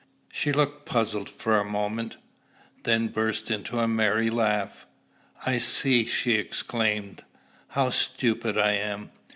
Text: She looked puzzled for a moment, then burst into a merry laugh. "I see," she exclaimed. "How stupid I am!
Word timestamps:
She 0.33 0.51
looked 0.51 0.87
puzzled 0.87 1.29
for 1.29 1.55
a 1.59 1.63
moment, 1.63 2.17
then 2.85 3.09
burst 3.09 3.51
into 3.51 3.79
a 3.79 3.87
merry 3.87 4.31
laugh. 4.31 4.87
"I 5.45 5.59
see," 5.59 6.07
she 6.07 6.33
exclaimed. 6.37 7.23
"How 7.67 7.91
stupid 7.91 8.57
I 8.57 8.71
am! 8.71 9.11